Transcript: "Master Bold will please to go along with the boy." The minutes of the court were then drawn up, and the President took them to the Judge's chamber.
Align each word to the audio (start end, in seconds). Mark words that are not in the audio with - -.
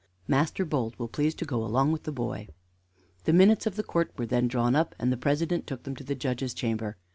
"Master 0.27 0.65
Bold 0.65 0.97
will 0.97 1.07
please 1.07 1.35
to 1.35 1.45
go 1.45 1.63
along 1.63 1.91
with 1.91 2.05
the 2.05 2.11
boy." 2.11 2.47
The 3.25 3.33
minutes 3.33 3.67
of 3.67 3.75
the 3.75 3.83
court 3.83 4.11
were 4.17 4.25
then 4.25 4.47
drawn 4.47 4.75
up, 4.75 4.95
and 4.97 5.11
the 5.11 5.15
President 5.15 5.67
took 5.67 5.83
them 5.83 5.95
to 5.95 6.03
the 6.03 6.15
Judge's 6.15 6.55
chamber. 6.55 6.97